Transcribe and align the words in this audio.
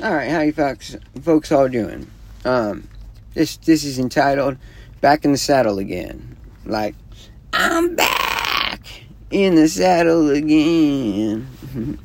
All 0.00 0.14
right, 0.14 0.30
how 0.30 0.40
you 0.40 0.52
folks 0.52 0.96
folks 1.22 1.52
all 1.52 1.68
doing? 1.68 2.10
Um, 2.44 2.88
this 3.34 3.56
this 3.58 3.84
is 3.84 3.98
entitled 3.98 4.56
"Back 5.00 5.24
in 5.24 5.32
the 5.32 5.38
Saddle 5.38 5.78
Again." 5.78 6.36
Like, 6.64 6.94
I'm 7.52 7.96
back 7.96 8.86
in 9.30 9.56
the 9.56 9.68
saddle 9.68 10.30
again. 10.30 11.48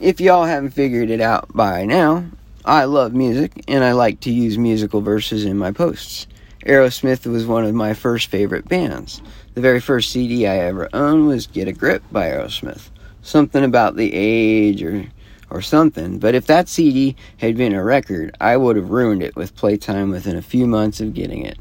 if 0.00 0.20
y'all 0.20 0.44
haven't 0.44 0.70
figured 0.70 1.10
it 1.10 1.20
out 1.20 1.48
by 1.52 1.84
now, 1.84 2.26
I 2.64 2.84
love 2.84 3.12
music 3.14 3.64
and 3.66 3.82
I 3.82 3.92
like 3.92 4.20
to 4.20 4.30
use 4.30 4.56
musical 4.56 5.00
verses 5.00 5.44
in 5.44 5.58
my 5.58 5.72
posts. 5.72 6.26
Aerosmith 6.64 7.26
was 7.26 7.46
one 7.46 7.64
of 7.64 7.74
my 7.74 7.94
first 7.94 8.28
favorite 8.28 8.68
bands. 8.68 9.22
The 9.54 9.60
very 9.60 9.80
first 9.80 10.10
CD 10.10 10.46
I 10.46 10.58
ever 10.58 10.88
owned 10.92 11.26
was 11.26 11.46
Get 11.46 11.68
a 11.68 11.72
Grip 11.72 12.02
by 12.12 12.26
Aerosmith. 12.26 12.90
Something 13.22 13.64
about 13.64 13.96
the 13.96 14.12
age 14.12 14.82
or 14.82 15.06
or 15.50 15.62
something, 15.62 16.18
but 16.18 16.34
if 16.34 16.46
that 16.46 16.68
CD 16.68 17.16
had 17.38 17.56
been 17.56 17.74
a 17.74 17.82
record, 17.82 18.34
I 18.40 18.56
would 18.56 18.76
have 18.76 18.90
ruined 18.90 19.22
it 19.22 19.36
with 19.36 19.56
playtime 19.56 20.10
within 20.10 20.36
a 20.36 20.42
few 20.42 20.66
months 20.66 21.00
of 21.00 21.14
getting 21.14 21.44
it. 21.44 21.58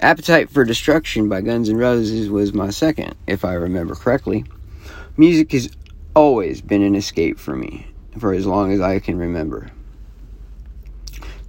Appetite 0.00 0.50
for 0.50 0.64
Destruction 0.64 1.28
by 1.28 1.40
Guns 1.40 1.68
N' 1.68 1.76
Roses 1.76 2.28
was 2.28 2.52
my 2.52 2.70
second, 2.70 3.14
if 3.26 3.44
I 3.44 3.54
remember 3.54 3.94
correctly. 3.94 4.44
Music 5.16 5.52
has 5.52 5.70
always 6.14 6.60
been 6.60 6.82
an 6.82 6.94
escape 6.94 7.38
for 7.38 7.56
me, 7.56 7.86
for 8.18 8.32
as 8.32 8.46
long 8.46 8.72
as 8.72 8.80
I 8.80 8.98
can 8.98 9.16
remember. 9.16 9.70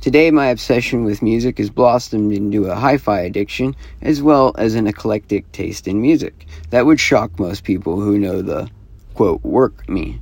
Today, 0.06 0.30
my 0.30 0.48
obsession 0.50 1.04
with 1.04 1.24
music 1.24 1.58
has 1.58 1.72
blossomed 1.72 2.32
into 2.32 2.66
a 2.66 2.76
hi 2.76 2.98
fi 2.98 3.22
addiction 3.22 3.76
as 4.04 4.22
well 4.22 4.54
as 4.56 4.76
an 4.76 4.86
eclectic 4.86 5.52
taste 5.52 5.88
in 5.88 6.00
music 6.00 6.46
that 6.70 6.86
would 6.86 7.00
shock 7.00 7.40
most 7.40 7.64
people 7.64 8.00
who 8.00 8.20
know 8.20 8.44
the, 8.44 8.70
quote, 9.16 9.42
work 9.44 9.90
me. 9.90 10.22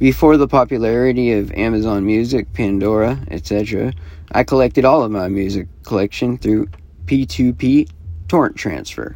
Before 0.00 0.38
the 0.38 0.48
popularity 0.48 1.32
of 1.32 1.52
Amazon 1.52 2.06
Music, 2.06 2.50
Pandora, 2.54 3.20
etc., 3.30 3.92
I 4.32 4.44
collected 4.44 4.86
all 4.86 5.02
of 5.02 5.10
my 5.10 5.28
music 5.28 5.68
collection 5.82 6.38
through 6.38 6.68
P2P 7.04 7.90
torrent 8.26 8.56
transfer. 8.56 9.14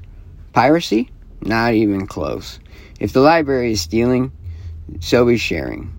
Piracy? 0.53 1.11
Not 1.41 1.73
even 1.73 2.07
close. 2.07 2.61
If 3.01 3.15
the 3.15 3.23
library 3.23 3.73
is 3.73 3.81
stealing, 3.81 4.31
so 5.01 5.29
is 5.29 5.41
sharing. 5.41 5.91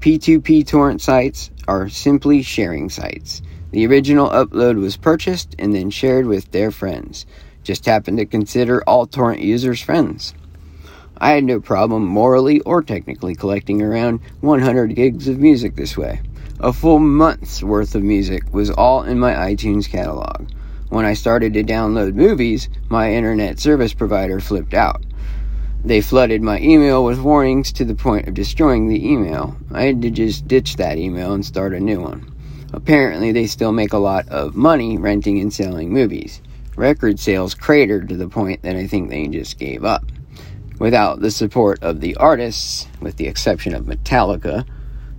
P2P 0.00 0.66
torrent 0.66 1.00
sites 1.00 1.52
are 1.68 1.88
simply 1.88 2.42
sharing 2.42 2.90
sites. 2.90 3.42
The 3.70 3.86
original 3.86 4.28
upload 4.30 4.80
was 4.80 4.96
purchased 4.96 5.54
and 5.56 5.72
then 5.72 5.90
shared 5.90 6.26
with 6.26 6.50
their 6.50 6.72
friends. 6.72 7.26
Just 7.62 7.86
happen 7.86 8.16
to 8.16 8.26
consider 8.26 8.82
all 8.88 9.06
torrent 9.06 9.40
users 9.40 9.80
friends. 9.80 10.34
I 11.18 11.30
had 11.32 11.44
no 11.44 11.60
problem 11.60 12.04
morally 12.04 12.60
or 12.60 12.82
technically 12.82 13.34
collecting 13.34 13.80
around 13.80 14.20
100 14.40 14.94
gigs 14.94 15.28
of 15.28 15.38
music 15.38 15.74
this 15.74 15.96
way. 15.96 16.20
A 16.60 16.72
full 16.72 16.98
month's 16.98 17.62
worth 17.62 17.94
of 17.94 18.02
music 18.02 18.42
was 18.52 18.70
all 18.70 19.02
in 19.02 19.18
my 19.18 19.32
iTunes 19.32 19.88
catalog. 19.88 20.48
When 20.88 21.04
I 21.04 21.14
started 21.14 21.54
to 21.54 21.64
download 21.64 22.14
movies, 22.14 22.68
my 22.88 23.12
internet 23.12 23.58
service 23.58 23.94
provider 23.94 24.40
flipped 24.40 24.74
out. 24.74 25.02
They 25.84 26.00
flooded 26.00 26.42
my 26.42 26.60
email 26.60 27.04
with 27.04 27.20
warnings 27.20 27.72
to 27.72 27.84
the 27.84 27.94
point 27.94 28.28
of 28.28 28.34
destroying 28.34 28.88
the 28.88 29.08
email. 29.08 29.56
I 29.72 29.84
had 29.84 30.02
to 30.02 30.10
just 30.10 30.48
ditch 30.48 30.76
that 30.76 30.98
email 30.98 31.32
and 31.32 31.44
start 31.44 31.74
a 31.74 31.80
new 31.80 32.00
one. 32.00 32.32
Apparently, 32.72 33.32
they 33.32 33.46
still 33.46 33.72
make 33.72 33.92
a 33.92 33.98
lot 33.98 34.28
of 34.28 34.56
money 34.56 34.98
renting 34.98 35.38
and 35.40 35.52
selling 35.52 35.92
movies. 35.92 36.42
Record 36.76 37.18
sales 37.18 37.54
cratered 37.54 38.08
to 38.08 38.16
the 38.16 38.28
point 38.28 38.62
that 38.62 38.76
I 38.76 38.86
think 38.86 39.08
they 39.08 39.28
just 39.28 39.58
gave 39.58 39.84
up. 39.84 40.04
Without 40.78 41.20
the 41.20 41.30
support 41.30 41.82
of 41.82 42.00
the 42.00 42.16
artists, 42.16 42.86
with 43.00 43.16
the 43.16 43.26
exception 43.26 43.74
of 43.74 43.86
Metallica, 43.86 44.66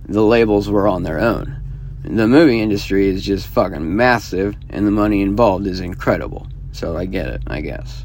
the 0.06 0.22
labels 0.22 0.70
were 0.70 0.86
on 0.86 1.02
their 1.02 1.18
own. 1.18 1.60
The 2.04 2.28
movie 2.28 2.60
industry 2.60 3.08
is 3.08 3.24
just 3.24 3.48
fucking 3.48 3.96
massive, 3.96 4.54
and 4.70 4.86
the 4.86 4.92
money 4.92 5.20
involved 5.20 5.66
is 5.66 5.80
incredible. 5.80 6.46
So 6.70 6.96
I 6.96 7.06
get 7.06 7.26
it, 7.26 7.42
I 7.48 7.60
guess. 7.60 8.04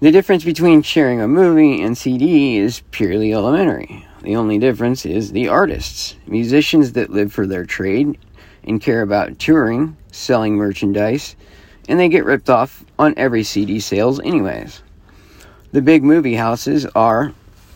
The 0.00 0.12
difference 0.12 0.44
between 0.44 0.82
sharing 0.82 1.22
a 1.22 1.26
movie 1.26 1.80
and 1.80 1.96
CD 1.96 2.58
is 2.58 2.82
purely 2.90 3.32
elementary. 3.32 4.06
The 4.22 4.36
only 4.36 4.58
difference 4.58 5.06
is 5.06 5.32
the 5.32 5.48
artists. 5.48 6.16
Musicians 6.26 6.92
that 6.92 7.08
live 7.08 7.32
for 7.32 7.46
their 7.46 7.64
trade 7.64 8.18
and 8.62 8.78
care 8.78 9.00
about 9.00 9.38
touring, 9.38 9.96
selling 10.12 10.56
merchandise, 10.56 11.34
and 11.88 11.98
they 11.98 12.10
get 12.10 12.26
ripped 12.26 12.50
off 12.50 12.84
on 12.98 13.14
every 13.16 13.42
CD 13.42 13.80
sales, 13.80 14.20
anyways. 14.20 14.82
The 15.76 15.82
big 15.82 16.02
movie 16.02 16.36
houses 16.36 16.86
are 16.94 17.34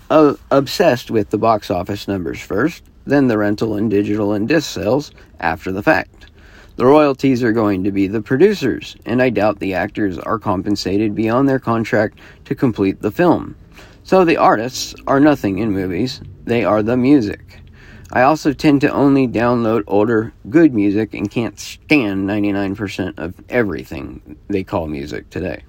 uh, 0.09 0.33
obsessed 0.50 1.11
with 1.11 1.28
the 1.28 1.37
box 1.37 1.71
office 1.71 2.09
numbers 2.09 2.41
first, 2.41 2.83
then 3.05 3.28
the 3.28 3.37
rental 3.37 3.75
and 3.75 3.91
digital 3.91 4.33
and 4.33 4.49
disc 4.49 4.72
sales 4.72 5.12
after 5.38 5.71
the 5.71 5.83
fact. 5.83 6.31
The 6.77 6.87
royalties 6.87 7.43
are 7.43 7.53
going 7.53 7.84
to 7.84 7.93
be 7.93 8.06
the 8.06 8.22
producers, 8.22 8.97
and 9.05 9.21
I 9.21 9.28
doubt 9.28 9.59
the 9.59 9.75
actors 9.75 10.19
are 10.19 10.39
compensated 10.39 11.15
beyond 11.15 11.47
their 11.47 11.59
contract 11.59 12.19
to 12.47 12.55
complete 12.55 13.03
the 13.03 13.10
film. 13.10 13.55
So 14.03 14.25
the 14.25 14.39
artists 14.39 14.94
are 15.06 15.21
nothing 15.21 15.59
in 15.59 15.71
movies, 15.71 16.22
they 16.44 16.65
are 16.65 16.83
the 16.83 16.97
music. 16.97 17.60
I 18.12 18.22
also 18.22 18.55
tend 18.55 18.81
to 18.81 18.91
only 18.91 19.28
download 19.28 19.84
older, 19.87 20.33
good 20.49 20.72
music 20.72 21.12
and 21.12 21.31
can't 21.31 21.60
stand 21.60 22.27
99% 22.27 23.19
of 23.19 23.34
everything 23.50 24.39
they 24.49 24.65
call 24.65 24.87
music 24.87 25.28
today. 25.28 25.65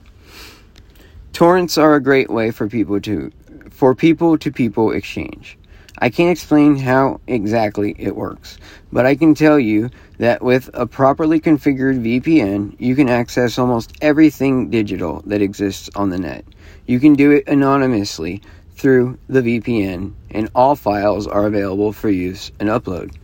Torrents 1.34 1.78
are 1.78 1.96
a 1.96 2.04
great 2.04 2.30
way 2.30 2.52
for 2.52 2.68
people 2.68 3.00
to 3.02 3.32
for 3.70 3.96
people 3.96 4.38
to 4.38 4.52
people 4.52 4.92
exchange. 4.92 5.58
I 5.98 6.10
can't 6.10 6.32
explain 6.32 6.78
how 6.78 7.22
exactly 7.28 7.96
it 7.98 8.16
works, 8.16 8.58
but 8.92 9.06
I 9.06 9.16
can 9.16 9.34
tell 9.34 9.60
you 9.60 9.90
that 10.18 10.42
with 10.42 10.70
a 10.74 10.86
properly 10.86 11.40
configured 11.40 12.02
VPN, 12.04 12.76
you 12.80 12.96
can 12.96 13.08
access 13.08 13.60
almost 13.60 13.94
everything 14.02 14.70
digital 14.70 15.22
that 15.28 15.42
exists 15.42 15.90
on 15.96 16.10
the 16.10 16.18
net. 16.18 16.44
You 16.88 17.00
can 17.00 17.14
do 17.14 17.32
it 17.32 17.48
anonymously 17.48 18.42
through 18.76 19.18
the 19.30 19.42
VPN, 19.42 20.14
and 20.32 20.50
all 20.56 20.76
files 20.76 21.28
are 21.28 21.46
available 21.46 21.94
for 21.94 22.10
use 22.10 22.52
and 22.60 22.68
upload. 22.68 23.16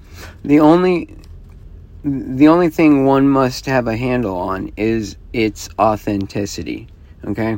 The 0.44 0.60
only 0.60 1.16
the 2.04 2.48
only 2.48 2.70
thing 2.70 3.06
one 3.06 3.28
must 3.28 3.66
have 3.66 3.88
a 3.88 3.98
handle 3.98 4.38
on 4.38 4.72
is 4.78 5.18
its 5.34 5.68
authenticity. 5.78 6.88
Okay? 7.26 7.58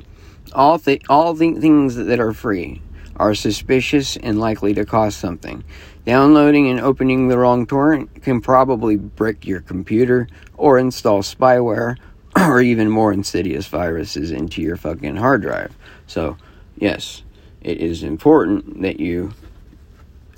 All 0.54 0.80
th- 0.80 1.04
all 1.10 1.36
things 1.36 1.96
that 1.96 2.20
are 2.20 2.34
free 2.34 2.82
are 3.16 3.36
suspicious 3.36 4.18
and 4.18 4.40
likely 4.40 4.74
to 4.74 4.86
cost 4.86 5.20
something. 5.20 5.64
Downloading 6.06 6.70
and 6.70 6.80
opening 6.80 7.28
the 7.28 7.38
wrong 7.38 7.68
torrent 7.68 8.24
can 8.24 8.42
probably 8.42 8.96
brick 8.96 9.46
your 9.46 9.62
computer 9.62 10.28
or 10.56 10.80
install 10.80 11.22
spyware 11.22 11.98
or 12.40 12.62
even 12.62 12.90
more 12.90 13.12
insidious 13.12 13.68
viruses 13.68 14.32
into 14.32 14.62
your 14.62 14.78
fucking 14.78 15.18
hard 15.18 15.42
drive. 15.42 15.76
So, 16.08 16.38
yes, 16.78 17.24
it 17.62 17.80
is 17.80 18.04
important 18.04 18.82
that 18.82 19.00
you 19.00 19.34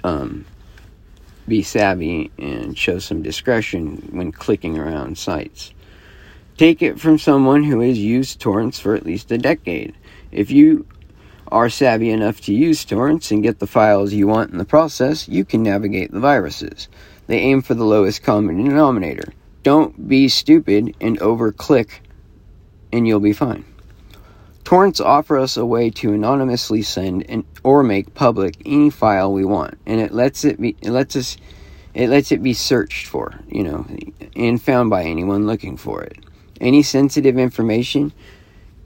um, 0.04 0.46
be 1.48 1.62
savvy 1.62 2.32
and 2.38 2.78
show 2.78 2.98
some 3.00 3.22
discretion 3.22 4.10
when 4.12 4.32
clicking 4.32 4.78
around 4.78 5.18
sites. 5.18 5.74
Take 6.58 6.82
it 6.82 7.00
from 7.00 7.18
someone 7.18 7.64
who 7.64 7.80
has 7.82 7.98
used 7.98 8.40
torrents 8.40 8.80
for 8.80 8.96
at 8.96 9.06
least 9.06 9.32
a 9.32 9.38
decade. 9.38 9.96
If 10.32 10.52
you 10.52 10.86
are 11.52 11.70
savvy 11.70 12.10
enough 12.10 12.42
to 12.42 12.54
use 12.54 12.86
torrents 12.86 13.32
and 13.32 13.44
get 13.44 13.60
the 13.60 13.68
files 13.68 14.14
you 14.14 14.28
want 14.28 14.52
in 14.52 14.58
the 14.58 14.66
process, 14.66 15.28
you 15.28 15.44
can 15.44 15.64
navigate 15.64 16.12
the 16.12 16.20
viruses. 16.20 16.88
They 17.28 17.40
aim 17.40 17.62
for 17.62 17.74
the 17.74 17.84
lowest 17.84 18.24
common 18.24 18.64
denominator. 18.64 19.34
Don't 19.64 20.08
be 20.08 20.28
stupid 20.28 20.96
and 21.02 21.20
over 21.20 21.52
click, 21.52 22.02
and 22.92 23.08
you'll 23.08 23.20
be 23.20 23.34
fine. 23.34 23.66
Torrents 24.64 25.02
offer 25.02 25.38
us 25.38 25.58
a 25.58 25.66
way 25.66 25.90
to 25.90 26.14
anonymously 26.14 26.82
send 26.82 27.30
and, 27.30 27.44
or 27.64 27.84
make 27.84 28.14
public 28.14 28.56
any 28.66 28.90
file 28.90 29.34
we 29.34 29.44
want, 29.44 29.78
and 29.86 30.00
it 30.00 30.14
lets 30.14 30.46
it 30.46 30.62
be 30.62 30.76
it 30.82 30.92
lets 30.92 31.16
us 31.16 31.36
it 31.94 32.08
lets 32.08 32.32
it 32.32 32.42
be 32.42 32.54
searched 32.54 33.08
for, 33.08 33.38
you 33.50 33.64
know, 33.64 33.86
and 34.36 34.62
found 34.62 34.90
by 34.90 35.04
anyone 35.04 35.46
looking 35.46 35.76
for 35.76 36.02
it. 36.02 36.18
Any 36.62 36.84
sensitive 36.84 37.38
information 37.38 38.14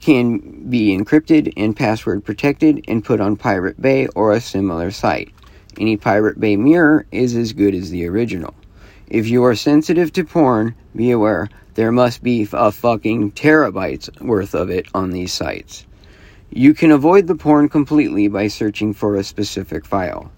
can 0.06 0.38
be 0.70 0.96
encrypted 0.96 1.52
and 1.56 1.74
password 1.74 2.24
protected 2.24 2.84
and 2.86 3.04
put 3.04 3.20
on 3.20 3.34
Pirate 3.34 3.82
Bay 3.82 4.06
or 4.14 4.32
a 4.32 4.40
similar 4.40 4.92
site. 4.92 5.34
Any 5.80 5.96
Pirate 5.96 6.38
Bay 6.38 6.56
mirror 6.56 7.04
is 7.10 7.34
as 7.34 7.52
good 7.52 7.74
as 7.74 7.90
the 7.90 8.06
original. 8.06 8.54
If 9.08 9.26
you 9.26 9.42
are 9.42 9.56
sensitive 9.56 10.12
to 10.12 10.22
porn, 10.22 10.76
be 10.94 11.10
aware 11.10 11.48
there 11.74 11.90
must 11.90 12.22
be 12.22 12.46
a 12.52 12.70
fucking 12.70 13.32
terabytes 13.32 14.08
worth 14.20 14.54
of 14.54 14.70
it 14.70 14.86
on 14.94 15.10
these 15.10 15.32
sites. 15.32 15.84
You 16.50 16.72
can 16.72 16.92
avoid 16.92 17.26
the 17.26 17.34
porn 17.34 17.68
completely 17.68 18.28
by 18.28 18.46
searching 18.46 18.94
for 18.94 19.16
a 19.16 19.24
specific 19.24 19.84
file. 19.84 20.30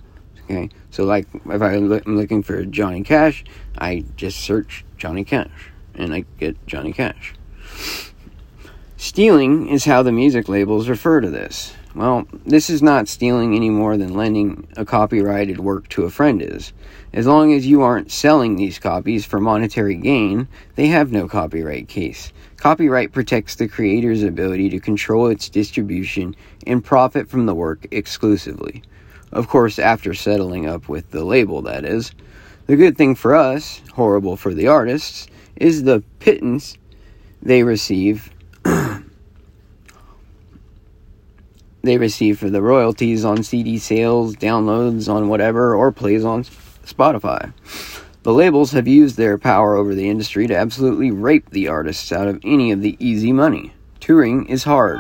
Okay, 0.44 0.70
so 0.88 1.04
like 1.04 1.26
if 1.34 1.60
I'm 1.60 1.88
looking 1.88 2.42
for 2.42 2.64
Johnny 2.64 3.02
Cash, 3.02 3.44
I 3.76 4.06
just 4.16 4.40
search 4.40 4.86
Johnny 4.96 5.24
Cash 5.24 5.72
and 5.94 6.14
I 6.14 6.24
get 6.38 6.56
Johnny 6.66 6.94
Cash. 6.94 7.34
Stealing 9.00 9.68
is 9.68 9.84
how 9.84 10.02
the 10.02 10.10
music 10.10 10.48
labels 10.48 10.88
refer 10.88 11.20
to 11.20 11.30
this. 11.30 11.72
Well, 11.94 12.26
this 12.44 12.68
is 12.68 12.82
not 12.82 13.06
stealing 13.06 13.54
any 13.54 13.70
more 13.70 13.96
than 13.96 14.12
lending 14.12 14.66
a 14.76 14.84
copyrighted 14.84 15.60
work 15.60 15.86
to 15.90 16.02
a 16.02 16.10
friend 16.10 16.42
is. 16.42 16.72
As 17.12 17.24
long 17.24 17.52
as 17.52 17.64
you 17.64 17.80
aren't 17.80 18.10
selling 18.10 18.56
these 18.56 18.80
copies 18.80 19.24
for 19.24 19.38
monetary 19.38 19.94
gain, 19.94 20.48
they 20.74 20.88
have 20.88 21.12
no 21.12 21.28
copyright 21.28 21.86
case. 21.86 22.32
Copyright 22.56 23.12
protects 23.12 23.54
the 23.54 23.68
creator's 23.68 24.24
ability 24.24 24.68
to 24.70 24.80
control 24.80 25.28
its 25.28 25.48
distribution 25.48 26.34
and 26.66 26.84
profit 26.84 27.28
from 27.28 27.46
the 27.46 27.54
work 27.54 27.86
exclusively. 27.92 28.82
Of 29.30 29.46
course, 29.46 29.78
after 29.78 30.12
settling 30.12 30.66
up 30.66 30.88
with 30.88 31.12
the 31.12 31.22
label, 31.22 31.62
that 31.62 31.84
is. 31.84 32.10
The 32.66 32.74
good 32.74 32.96
thing 32.96 33.14
for 33.14 33.36
us, 33.36 33.80
horrible 33.94 34.36
for 34.36 34.52
the 34.52 34.66
artists, 34.66 35.28
is 35.54 35.84
the 35.84 36.02
pittance 36.18 36.76
they 37.40 37.62
receive 37.62 38.32
they 41.88 41.96
receive 41.96 42.38
for 42.38 42.50
the 42.50 42.61
royalties 42.61 43.25
on 43.25 43.43
CD 43.43 43.79
sales, 43.79 44.37
downloads 44.37 45.08
on 45.11 45.29
whatever, 45.29 45.75
or 45.75 45.90
plays 45.90 46.23
on 46.23 46.44
Spotify. 46.44 47.50
The 48.25 48.32
labels 48.35 48.73
have 48.73 48.87
used 48.87 49.17
their 49.17 49.38
power 49.38 49.75
over 49.75 49.94
the 49.94 50.11
industry 50.11 50.46
to 50.49 50.55
absolutely 50.56 51.11
rape 51.11 51.49
the 51.49 51.69
artists 51.69 52.12
out 52.12 52.29
of 52.29 52.40
any 52.44 52.73
of 52.73 52.82
the 52.82 52.99
easy 53.00 53.32
money. 53.32 53.73
Touring 54.00 54.44
is 54.49 54.64
hard. 54.64 54.99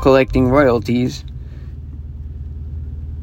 Collecting 0.00 0.48
royalties 0.48 1.22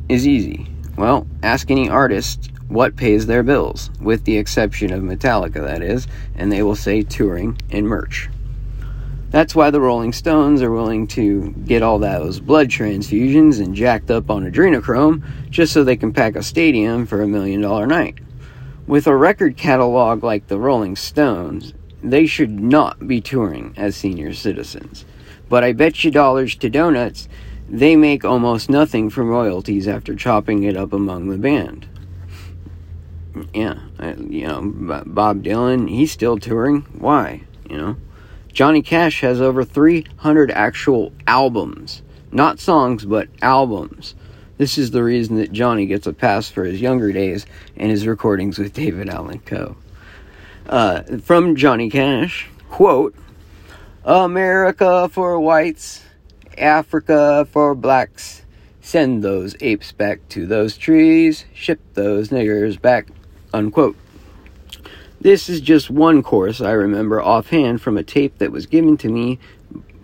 is 0.07 0.28
easy. 0.28 0.68
Well, 0.95 1.25
ask 1.42 1.72
any 1.72 1.90
artist 1.90 2.51
what 2.68 2.95
pays 2.95 3.25
their 3.25 3.42
bills, 3.42 3.90
with 4.00 4.25
the 4.25 4.38
exception 4.38 4.94
of 4.94 5.01
Metallica, 5.01 5.66
that 5.66 5.81
is, 5.81 6.07
and 6.36 6.51
they 6.51 6.62
will 6.62 6.75
say 6.75 7.01
touring 7.01 7.60
and 7.72 7.88
merch. 7.88 8.30
That's 9.33 9.56
why 9.56 9.71
the 9.71 9.81
Rolling 9.81 10.13
Stones 10.13 10.62
are 10.62 10.69
willing 10.69 11.07
to 11.07 11.50
get 11.65 11.81
all 11.81 11.97
those 11.97 12.39
blood 12.39 12.69
transfusions 12.69 13.59
and 13.59 13.74
jacked 13.74 14.12
up 14.12 14.30
on 14.30 14.45
adrenochrome 14.45 15.24
just 15.50 15.74
so 15.74 15.83
they 15.83 15.95
can 15.95 16.13
pack 16.13 16.35
a 16.35 16.44
stadium 16.44 17.07
for 17.07 17.19
a 17.19 17.27
million 17.27 17.59
dollar 17.59 17.88
night. 17.88 18.19
With 18.85 19.07
a 19.07 19.15
record 19.15 19.57
catalog 19.57 20.24
like 20.24 20.45
the 20.45 20.59
Rolling 20.59 20.95
Stones, 20.95 21.74
they 22.03 22.27
should 22.27 22.59
not 22.59 23.07
be 23.07 23.21
touring 23.21 23.74
as 23.75 23.95
senior 23.95 24.33
citizens. 24.33 25.03
But 25.50 25.63
I 25.63 25.74
bet 25.74 26.03
you 26.03 26.12
dollars 26.12 26.53
to 26.57 26.69
donuts, 26.69 27.27
they 27.68 27.95
make 27.95 28.24
almost 28.24 28.69
nothing 28.69 29.09
from 29.09 29.30
royalties 29.30 29.88
after 29.88 30.13
chopping 30.13 30.62
it 30.62 30.77
up 30.77 30.94
among 30.94 31.30
the 31.30 31.39
band. 31.39 31.88
Yeah, 33.51 33.80
you 34.30 34.45
know, 34.45 34.62
Bob 35.07 35.41
Dylan, 35.41 35.89
he's 35.89 36.12
still 36.12 36.38
touring. 36.38 36.81
Why? 37.00 37.41
You 37.68 37.77
know? 37.77 37.97
Johnny 38.53 38.83
Cash 38.83 39.21
has 39.21 39.41
over 39.41 39.63
300 39.65 40.51
actual 40.51 41.11
albums. 41.25 42.03
Not 42.31 42.59
songs, 42.59 43.03
but 43.03 43.27
albums. 43.41 44.13
This 44.57 44.77
is 44.77 44.91
the 44.91 45.03
reason 45.03 45.38
that 45.38 45.51
Johnny 45.51 45.88
gets 45.88 46.05
a 46.05 46.13
pass 46.13 46.50
for 46.50 46.63
his 46.63 46.79
younger 46.79 47.11
days 47.11 47.47
and 47.75 47.89
his 47.89 48.05
recordings 48.05 48.59
with 48.59 48.73
David 48.73 49.09
Allan 49.09 49.39
Coe. 49.39 49.75
Uh, 50.67 51.01
from 51.17 51.55
Johnny 51.55 51.89
Cash, 51.89 52.47
quote, 52.69 53.15
America 54.05 55.09
for 55.09 55.39
whites, 55.39 56.03
Africa 56.56 57.47
for 57.51 57.73
blacks. 57.73 58.44
Send 58.81 59.23
those 59.23 59.56
apes 59.61 59.91
back 59.91 60.19
to 60.29 60.45
those 60.45 60.77
trees, 60.77 61.45
ship 61.56 61.79
those 61.95 62.29
niggers 62.29 62.79
back, 62.79 63.07
unquote. 63.51 63.95
This 65.23 65.47
is 65.47 65.61
just 65.61 65.89
one 65.89 66.21
course 66.21 66.59
I 66.59 66.73
remember 66.73 67.21
offhand 67.21 67.81
from 67.81 67.97
a 67.97 68.03
tape 68.03 68.39
that 68.39 68.51
was 68.51 68.65
given 68.65 68.97
to 68.97 69.07
me 69.07 69.39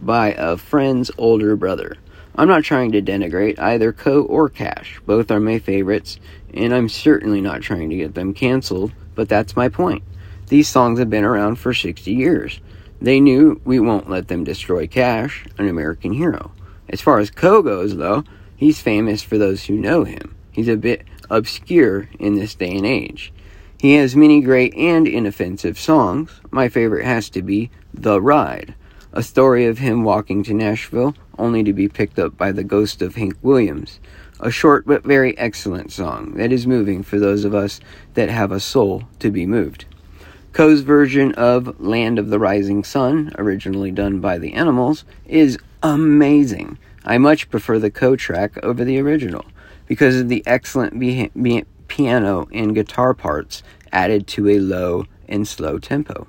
by 0.02 0.32
a 0.32 0.56
friend's 0.56 1.12
older 1.18 1.58
brother. 1.58 1.98
I'm 2.38 2.48
not 2.48 2.64
trying 2.64 2.94
to 2.94 3.02
denigrate 3.02 3.60
either 3.60 3.92
Coe 3.92 4.24
or 4.24 4.48
Cash. 4.48 5.02
Both 5.06 5.30
are 5.30 5.42
my 5.42 5.60
favorites, 5.60 6.22
and 6.54 6.74
I'm 6.74 6.88
certainly 6.88 7.42
not 7.42 7.62
trying 7.62 7.90
to 7.90 7.98
get 7.98 8.16
them 8.16 8.34
canceled, 8.34 8.94
but 9.14 9.28
that's 9.28 9.58
my 9.58 9.68
point. 9.68 10.04
These 10.48 10.70
songs 10.70 11.00
have 11.00 11.10
been 11.10 11.26
around 11.26 11.58
for 11.58 11.74
60 11.74 12.14
years. 12.14 12.62
They 13.02 13.20
knew 13.20 13.60
we 13.66 13.82
won't 13.82 14.10
let 14.10 14.30
them 14.30 14.46
destroy 14.46 14.88
Cash, 14.88 15.46
an 15.58 15.68
American 15.68 16.14
hero. 16.14 16.54
As 16.88 17.02
far 17.02 17.20
as 17.20 17.30
Coe 17.30 17.62
goes, 17.62 17.98
though, 17.98 18.24
he's 18.56 18.80
famous 18.80 19.22
for 19.22 19.38
those 19.38 19.66
who 19.66 19.74
know 19.74 20.06
him. 20.06 20.34
He's 20.54 20.70
a 20.70 20.78
bit 20.78 21.04
obscure 21.30 22.08
in 22.20 22.36
this 22.36 22.56
day 22.56 22.74
and 22.74 22.86
age. 22.86 23.34
He 23.80 23.94
has 23.94 24.14
many 24.14 24.42
great 24.42 24.76
and 24.76 25.08
inoffensive 25.08 25.80
songs. 25.80 26.42
My 26.52 26.68
favorite 26.68 27.06
has 27.06 27.30
to 27.30 27.42
be 27.42 27.72
The 27.94 28.22
Ride, 28.22 28.76
a 29.14 29.24
story 29.24 29.66
of 29.68 29.78
him 29.78 30.04
walking 30.04 30.44
to 30.44 30.54
Nashville 30.54 31.16
only 31.38 31.64
to 31.64 31.72
be 31.72 31.88
picked 31.88 32.20
up 32.20 32.36
by 32.36 32.52
the 32.52 32.66
ghost 32.66 33.02
of 33.02 33.16
Hank 33.16 33.38
Williams. 33.42 34.02
A 34.42 34.52
short 34.52 34.86
but 34.86 35.06
very 35.06 35.38
excellent 35.38 35.94
song 35.94 36.34
that 36.34 36.52
is 36.52 36.68
moving 36.68 37.04
for 37.04 37.20
those 37.20 37.46
of 37.46 37.56
us 37.56 37.80
that 38.16 38.30
have 38.30 38.52
a 38.52 38.60
soul 38.60 39.04
to 39.20 39.32
be 39.32 39.46
moved. 39.46 39.86
Coe's 40.52 40.82
version 40.82 41.34
of 41.36 41.80
Land 41.80 42.20
of 42.20 42.30
the 42.30 42.40
Rising 42.40 42.84
Sun, 42.84 43.32
originally 43.38 43.92
done 43.92 44.20
by 44.20 44.38
the 44.38 44.56
Animals, 44.56 45.06
is 45.26 45.58
amazing. 45.82 46.78
I 47.06 47.18
much 47.18 47.50
prefer 47.50 47.80
the 47.80 47.92
Coe 47.92 48.18
track 48.18 48.62
over 48.62 48.84
the 48.84 49.00
original 49.00 49.46
because 49.88 50.20
of 50.20 50.28
the 50.28 50.44
excellent 50.46 51.00
be- 51.00 51.32
be- 51.42 51.64
piano 51.90 52.48
and 52.54 52.74
guitar 52.74 53.14
parts 53.14 53.64
added 53.92 54.28
to 54.28 54.48
a 54.48 54.60
low 54.60 55.06
and 55.28 55.48
slow 55.48 55.80
tempo. 55.80 56.28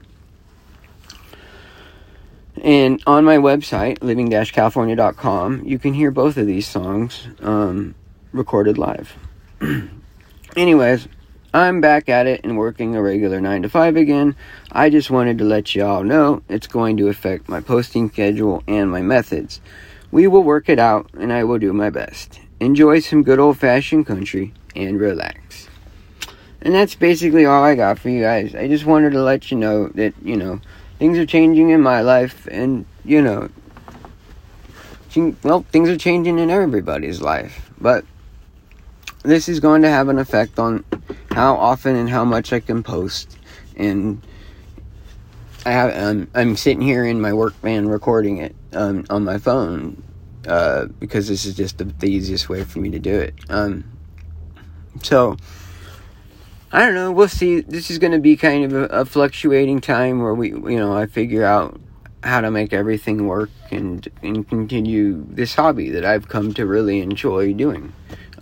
And 2.62 3.02
on 3.06 3.24
my 3.24 3.36
website, 3.36 4.02
living-california.com, 4.02 5.64
you 5.64 5.78
can 5.78 5.94
hear 5.94 6.10
both 6.10 6.36
of 6.36 6.46
these 6.46 6.66
songs 6.66 7.26
um, 7.40 7.94
recorded 8.32 8.76
live. 8.76 9.16
Anyways, 10.56 11.08
I'm 11.54 11.80
back 11.80 12.08
at 12.08 12.26
it 12.26 12.42
and 12.44 12.58
working 12.58 12.94
a 12.94 13.02
regular 13.02 13.40
9 13.40 13.62
to 13.62 13.68
5 13.68 13.96
again. 13.96 14.36
I 14.70 14.90
just 14.90 15.10
wanted 15.10 15.38
to 15.38 15.44
let 15.44 15.74
y'all 15.74 16.04
know 16.04 16.42
it's 16.48 16.66
going 16.66 16.96
to 16.98 17.08
affect 17.08 17.48
my 17.48 17.60
posting 17.60 18.10
schedule 18.10 18.62
and 18.68 18.90
my 18.90 19.00
methods. 19.00 19.60
We 20.10 20.26
will 20.26 20.42
work 20.42 20.68
it 20.68 20.78
out 20.78 21.08
and 21.18 21.32
I 21.32 21.44
will 21.44 21.58
do 21.58 21.72
my 21.72 21.88
best. 21.88 22.40
Enjoy 22.60 23.00
some 23.00 23.22
good 23.22 23.38
old 23.38 23.58
fashioned 23.58 24.06
country 24.06 24.52
and 24.74 25.00
relax. 25.00 25.68
And 26.62 26.74
that's 26.74 26.94
basically 26.94 27.46
all 27.46 27.64
I 27.64 27.74
got 27.74 27.98
for 27.98 28.10
you 28.10 28.22
guys. 28.22 28.54
I 28.54 28.68
just 28.68 28.84
wanted 28.84 29.12
to 29.12 29.22
let 29.22 29.50
you 29.50 29.56
know 29.56 29.88
that, 29.88 30.14
you 30.22 30.36
know, 30.36 30.60
things 30.98 31.16
are 31.18 31.26
changing 31.26 31.70
in 31.70 31.80
my 31.80 32.02
life 32.02 32.46
and, 32.50 32.84
you 33.04 33.22
know, 33.22 33.48
well, 35.42 35.64
things 35.72 35.88
are 35.88 35.96
changing 35.96 36.38
in 36.38 36.50
everybody's 36.50 37.20
life. 37.20 37.70
But 37.80 38.04
this 39.22 39.48
is 39.48 39.60
going 39.60 39.82
to 39.82 39.88
have 39.88 40.08
an 40.08 40.18
effect 40.18 40.58
on 40.58 40.84
how 41.30 41.56
often 41.56 41.96
and 41.96 42.08
how 42.08 42.24
much 42.24 42.52
I 42.52 42.60
can 42.60 42.82
post. 42.82 43.38
And 43.76 44.20
I 45.64 45.72
have, 45.72 45.96
um, 45.96 46.28
I'm 46.34 46.56
sitting 46.56 46.82
here 46.82 47.04
in 47.04 47.20
my 47.20 47.32
work 47.32 47.54
van 47.56 47.88
recording 47.88 48.38
it 48.38 48.54
um, 48.72 49.04
on 49.10 49.24
my 49.24 49.38
phone 49.38 50.02
uh, 50.46 50.86
because 50.98 51.28
this 51.28 51.44
is 51.44 51.54
just 51.54 51.78
the, 51.78 51.84
the, 51.84 52.10
easiest 52.10 52.48
way 52.48 52.64
for 52.64 52.78
me 52.78 52.90
to 52.90 52.98
do 52.98 53.18
it. 53.18 53.34
Um, 53.50 53.84
so, 55.02 55.36
I 56.72 56.84
don't 56.84 56.94
know. 56.94 57.10
We'll 57.10 57.28
see. 57.28 57.60
This 57.60 57.90
is 57.90 57.98
going 57.98 58.12
to 58.12 58.18
be 58.18 58.36
kind 58.36 58.64
of 58.64 58.72
a, 58.72 58.84
a, 59.00 59.04
fluctuating 59.04 59.80
time 59.80 60.22
where 60.22 60.34
we, 60.34 60.50
you 60.50 60.78
know, 60.78 60.96
I 60.96 61.06
figure 61.06 61.44
out 61.44 61.80
how 62.22 62.40
to 62.40 62.50
make 62.50 62.72
everything 62.72 63.26
work 63.26 63.50
and 63.70 64.06
and 64.22 64.46
continue 64.48 65.24
this 65.28 65.54
hobby 65.54 65.90
that 65.90 66.04
I've 66.04 66.28
come 66.28 66.54
to 66.54 66.66
really 66.66 67.00
enjoy 67.00 67.54
doing. 67.54 67.92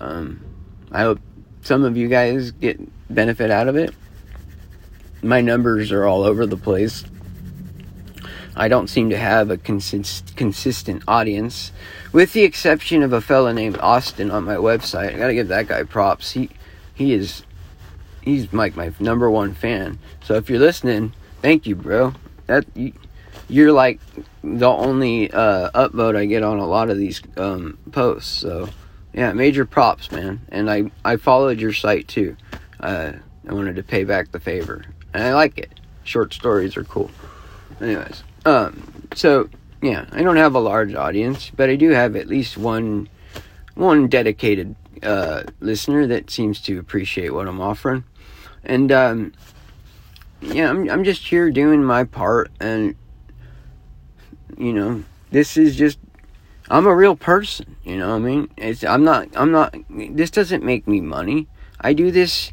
Um, 0.01 0.45
I 0.93 1.03
hope 1.03 1.21
some 1.63 1.85
of 1.85 1.97
you 1.97 2.09
guys 2.09 2.51
get 2.51 2.81
benefit 3.13 3.51
out 3.51 3.69
of 3.69 3.77
it. 3.77 3.95
My 5.23 5.41
numbers 5.41 5.91
are 5.91 6.05
all 6.05 6.23
over 6.23 6.47
the 6.47 6.57
place. 6.57 7.05
I 8.59 8.67
don't 8.67 8.89
seem 8.89 9.11
to 9.11 9.17
have 9.17 9.51
a 9.51 9.57
consist- 9.57 10.35
consistent 10.37 11.05
audience, 11.07 11.71
with 12.13 12.33
the 12.33 12.43
exception 12.43 13.05
of 13.05 13.13
a 13.13 13.21
fella 13.21 13.55
named 13.55 13.79
Austin 13.79 14.33
on 14.33 14.45
my 14.45 14.57
website. 14.57 15.15
I 15.15 15.19
gotta 15.19 15.35
give 15.35 15.49
that 15.49 15.69
guy 15.69 15.85
props. 15.85 16.33
He 16.33 16.51
he 16.93 17.13
is 17.13 17.45
he's 18.21 18.53
like 18.53 18.75
my 18.75 18.93
number 18.99 19.31
one 19.31 19.55
fan. 19.55 19.99
So 20.25 20.35
if 20.35 20.51
you're 20.51 20.59
listening, 20.59 21.13
thank 21.41 21.67
you, 21.67 21.77
bro. 21.77 22.15
That 22.47 22.65
you, 22.75 22.93
you're 23.49 23.73
like 23.73 24.01
the 24.43 24.69
only 24.69 25.31
uh, 25.31 25.71
upvote 25.71 26.17
I 26.17 26.27
get 26.27 26.43
on 26.43 26.59
a 26.59 26.67
lot 26.67 26.91
of 26.91 26.99
these 26.99 27.23
um, 27.37 27.79
posts. 27.93 28.41
So 28.41 28.69
yeah, 29.13 29.33
major 29.33 29.65
props, 29.67 30.11
man. 30.11 30.41
And 30.49 30.69
I 30.69 30.91
I 31.05 31.17
followed 31.17 31.61
your 31.61 31.73
site 31.73 32.09
too. 32.09 32.37
Uh, 32.81 33.13
I 33.49 33.53
wanted 33.53 33.77
to 33.77 33.85
pay 33.85 34.03
back 34.03 34.33
the 34.33 34.41
favor, 34.41 34.85
and 35.15 35.23
I 35.23 35.35
like 35.35 35.59
it. 35.59 35.79
Short 36.03 36.35
stories 36.35 36.77
are 36.77 36.85
cool. 36.85 37.11
Anyways, 37.81 38.25
um, 38.49 39.09
so 39.15 39.49
yeah, 39.83 40.07
I 40.13 40.23
don't 40.23 40.37
have 40.37 40.55
a 40.55 40.61
large 40.61 40.95
audience, 40.95 41.51
but 41.55 41.69
I 41.69 41.77
do 41.77 41.91
have 41.91 42.17
at 42.17 42.27
least 42.27 42.57
one 42.57 43.09
one 43.75 44.09
dedicated 44.09 44.75
uh, 45.03 45.45
listener 45.61 46.07
that 46.07 46.31
seems 46.31 46.61
to 46.63 46.79
appreciate 46.79 47.33
what 47.33 47.47
I'm 47.47 47.61
offering. 47.61 48.05
And 48.65 48.91
um, 48.91 49.33
yeah, 50.41 50.71
I'm 50.71 50.89
I'm 50.91 51.05
just 51.05 51.27
here 51.27 51.51
doing 51.51 51.85
my 51.85 52.05
part, 52.05 52.51
and 52.59 52.97
you 54.57 54.73
know, 54.73 55.05
this 55.31 55.57
is 55.57 55.77
just 55.77 55.99
I'm 56.71 56.87
a 56.87 56.95
real 56.95 57.17
person, 57.17 57.77
you 57.85 57.97
know 57.99 58.11
what 58.11 58.17
I 58.17 58.19
mean? 58.19 58.51
It's 58.57 58.83
I'm 58.83 59.05
not 59.05 59.29
I'm 59.35 59.53
not 59.53 59.75
this 59.91 60.31
doesn't 60.31 60.65
make 60.65 60.89
me 60.89 61.01
money. 61.01 61.47
I 61.81 61.93
do 61.93 62.11
this 62.11 62.53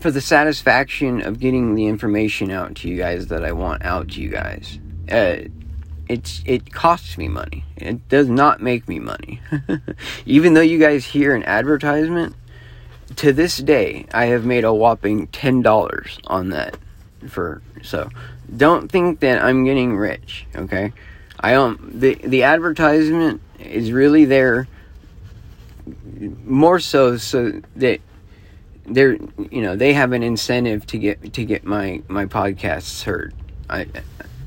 for 0.00 0.10
the 0.10 0.20
satisfaction 0.20 1.22
of 1.22 1.38
getting 1.38 1.74
the 1.74 1.86
information 1.86 2.50
out 2.50 2.74
to 2.76 2.88
you 2.88 2.96
guys 2.96 3.28
that 3.28 3.44
I 3.44 3.52
want 3.52 3.84
out 3.84 4.08
to 4.10 4.20
you 4.20 4.28
guys. 4.28 4.78
Uh, 5.10 5.36
it's 6.08 6.42
it 6.44 6.72
costs 6.72 7.16
me 7.16 7.28
money. 7.28 7.64
It 7.76 8.08
does 8.08 8.28
not 8.28 8.60
make 8.60 8.88
me 8.88 8.98
money. 8.98 9.40
Even 10.26 10.54
though 10.54 10.60
you 10.60 10.78
guys 10.78 11.04
hear 11.04 11.34
an 11.34 11.42
advertisement, 11.44 12.34
to 13.16 13.32
this 13.32 13.58
day 13.58 14.06
I 14.12 14.26
have 14.26 14.44
made 14.44 14.64
a 14.64 14.74
whopping 14.74 15.28
ten 15.28 15.62
dollars 15.62 16.18
on 16.26 16.50
that. 16.50 16.76
For 17.28 17.62
so, 17.82 18.10
don't 18.54 18.90
think 18.90 19.20
that 19.20 19.42
I'm 19.42 19.64
getting 19.64 19.96
rich. 19.96 20.46
Okay, 20.54 20.92
I 21.40 21.54
um 21.54 21.90
the 21.94 22.16
the 22.16 22.42
advertisement 22.42 23.40
is 23.58 23.92
really 23.92 24.26
there 24.26 24.68
more 26.44 26.80
so 26.80 27.16
so 27.16 27.62
that 27.76 28.00
they're 28.86 29.16
you 29.50 29.62
know 29.62 29.76
they 29.76 29.92
have 29.94 30.12
an 30.12 30.22
incentive 30.22 30.86
to 30.86 30.98
get 30.98 31.32
to 31.32 31.44
get 31.44 31.64
my 31.64 32.02
my 32.08 32.26
podcasts 32.26 33.02
heard. 33.04 33.34
I 33.68 33.86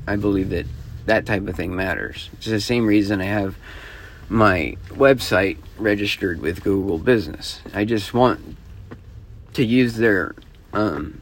I 0.06 0.16
believe 0.16 0.50
that 0.50 0.66
that 1.06 1.26
type 1.26 1.46
of 1.48 1.56
thing 1.56 1.74
matters. 1.74 2.30
It's 2.34 2.46
the 2.46 2.60
same 2.60 2.86
reason 2.86 3.20
I 3.20 3.24
have 3.24 3.56
my 4.28 4.76
website 4.90 5.56
registered 5.78 6.40
with 6.40 6.62
Google 6.62 6.98
Business. 6.98 7.60
I 7.72 7.84
just 7.84 8.12
want 8.12 8.56
to 9.54 9.64
use 9.64 9.96
their 9.96 10.34
um 10.72 11.20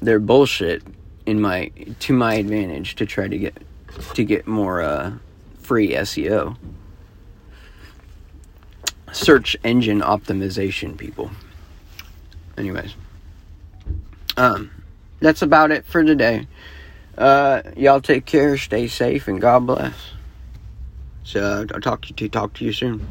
their 0.00 0.18
bullshit 0.18 0.82
in 1.26 1.40
my 1.40 1.70
to 2.00 2.12
my 2.12 2.34
advantage 2.34 2.96
to 2.96 3.06
try 3.06 3.28
to 3.28 3.38
get 3.38 3.62
to 4.14 4.24
get 4.24 4.46
more 4.46 4.80
uh 4.80 5.12
free 5.60 5.90
SEO 5.90 6.56
search 9.12 9.56
engine 9.64 10.00
optimization 10.00 10.96
people 10.96 11.30
anyways, 12.56 12.94
um, 14.36 14.70
that's 15.20 15.42
about 15.42 15.70
it 15.70 15.84
for 15.84 16.02
today. 16.02 16.46
Uh, 17.16 17.62
y'all 17.76 18.00
take 18.00 18.24
care, 18.24 18.56
stay 18.56 18.88
safe, 18.88 19.28
and 19.28 19.40
God 19.40 19.66
bless. 19.66 19.94
So 21.24 21.66
I'll 21.74 21.80
talk 21.80 22.02
to 22.02 22.14
you 22.24 22.28
talk 22.28 22.54
to 22.54 22.64
you 22.64 22.72
soon. 22.72 23.06